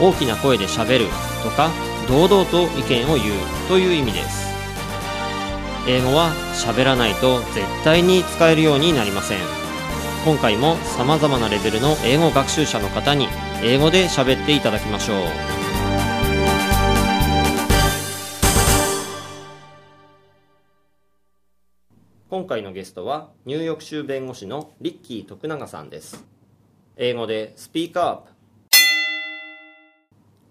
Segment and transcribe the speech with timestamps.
[0.00, 1.06] 大きな声でしゃべる
[1.42, 1.70] とか
[2.08, 4.50] 堂々と意見を言うという意味です。
[5.88, 9.38] 英語は喋らないと絶対に使えるようになりません。
[10.24, 13.28] 今回も様々なレベルの英語学習者の方に
[13.62, 15.16] 英語で喋っていただきましょう。
[22.28, 26.24] 今回のゲストはニューヨーク州弁護士のリッキー徳永さんです。
[26.96, 28.29] 英語でスピーカー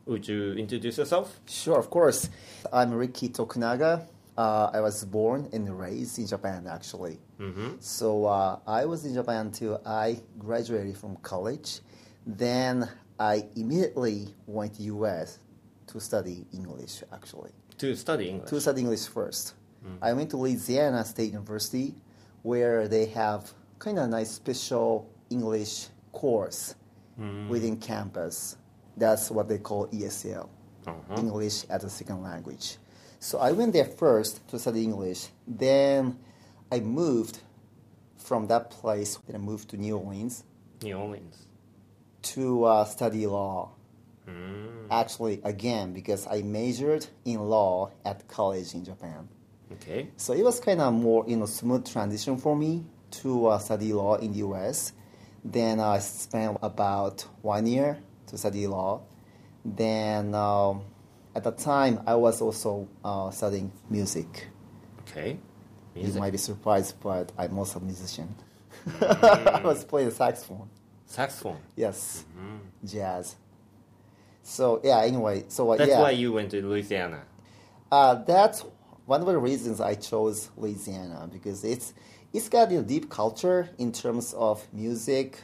[0.09, 1.40] Would you introduce yourself?
[1.48, 2.31] Sure, of course.
[2.73, 4.08] I'm Ricky Tokunaga.
[4.36, 7.20] Uh, I was born and raised in Japan, actually.
[7.39, 7.73] Mm-hmm.
[7.80, 11.81] So uh, I was in Japan until I graduated from college.
[12.25, 15.38] Then I immediately went to US
[15.86, 17.52] to study English, actually.
[17.78, 18.50] To study English.
[18.50, 19.53] To study English first.
[20.02, 21.94] I went to Louisiana State University,
[22.41, 26.73] where they have kind of a nice special English course
[27.47, 28.58] within campus.
[29.00, 30.50] That's what they call ESL.
[30.88, 31.16] Uh-huh.
[31.17, 32.78] English as a second language.
[33.19, 35.28] So I went there first to study English.
[35.47, 36.17] Then
[36.72, 37.39] I moved
[38.17, 39.17] from that place.
[39.28, 40.44] Then I moved to New Orleans
[40.81, 41.45] New Orleans.
[42.22, 43.72] to uh, study law.
[44.28, 44.88] Mm.
[44.89, 49.28] Actually, again, because I majored in law at college in Japan.
[49.73, 50.09] Okay.
[50.17, 53.94] So it was kind of more, you know, smooth transition for me to uh, study
[53.94, 54.94] law in the U.S.
[55.44, 59.02] Then I spent about one year to study law.
[59.63, 60.83] Then um,
[61.35, 64.47] at the time, I was also uh, studying music.
[65.02, 65.38] Okay.
[65.95, 68.34] You might be surprised, but I'm also a musician.
[69.01, 70.69] I was playing saxophone.
[71.06, 71.57] Saxophone.
[71.75, 72.23] Yes,
[72.85, 73.35] jazz.
[74.44, 75.01] So yeah.
[75.01, 76.00] Anyway, so uh, That's yeah.
[76.00, 77.23] why you went to Louisiana.
[77.91, 78.63] Uh, that's
[79.06, 81.94] one of the reasons I chose Louisiana because it's
[82.31, 85.39] it's got a deep culture in terms of music,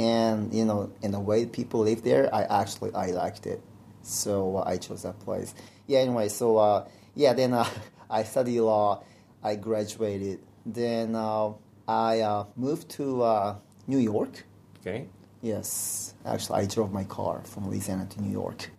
[0.00, 2.34] and you know, in the way people live there.
[2.34, 3.60] I actually I liked it,
[4.02, 5.54] so uh, I chose that place.
[5.86, 6.00] Yeah.
[6.00, 7.68] Anyway, so uh, yeah, then uh,
[8.10, 9.02] I studied law.
[9.42, 10.40] I graduated.
[10.64, 11.52] Then uh,
[11.86, 13.56] I uh, moved to uh,
[13.86, 14.44] New York.
[14.80, 15.06] Okay.
[15.42, 18.70] Yes, actually, I drove my car from Louisiana to New York.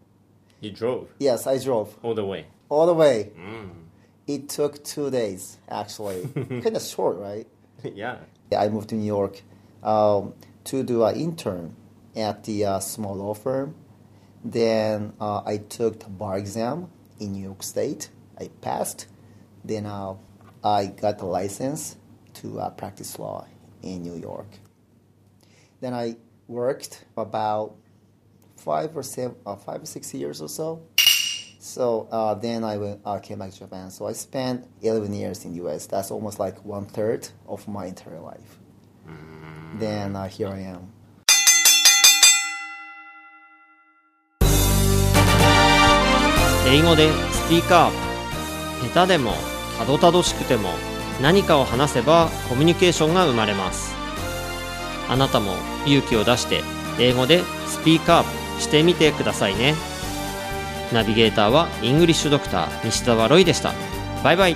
[0.59, 2.45] You drove Yes, I drove all the way.
[2.69, 3.31] all the way.
[3.35, 3.69] Mm.
[4.27, 6.27] It took two days, actually.
[6.63, 7.47] kind of short, right?
[7.83, 8.17] yeah.
[8.55, 9.41] I moved to New York
[9.81, 10.33] um,
[10.65, 11.75] to do an intern
[12.15, 13.75] at the uh, small law firm.
[14.43, 16.89] Then uh, I took the bar exam
[17.19, 18.09] in New York State.
[18.39, 19.07] I passed.
[19.63, 20.15] Then uh,
[20.63, 21.97] I got the license
[22.35, 23.45] to uh, practice law
[23.81, 24.47] in New York.
[25.79, 26.15] Then I
[26.47, 27.75] worked about
[28.57, 30.81] five or seven, uh, five or six years or so.
[31.59, 33.91] So uh, then I went, uh, came back to Japan.
[33.91, 35.85] So I spent 11 years in the US.
[35.85, 38.59] That's almost like one third of my entire life.
[39.79, 40.79] Then uh, here I am.
[46.67, 47.91] 英語でスピーカー。
[48.93, 49.33] 下手でも
[49.77, 50.69] たどたどしくても
[51.21, 53.93] 何かを話せばコミュニケーションが生まれます。
[55.09, 55.53] あなたも
[55.85, 56.61] 勇気を出して
[56.99, 59.75] 英語でスピーカーしてみてくださいね。
[60.93, 63.73] ナビゲーターはイングリッシュドクター西澤ロイでした。
[64.23, 64.55] バイバイ